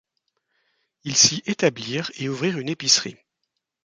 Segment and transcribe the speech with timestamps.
[1.03, 3.17] Ils s'y établirent et ouvrirent une épicerie.